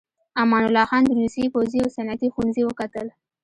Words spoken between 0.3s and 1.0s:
امان الله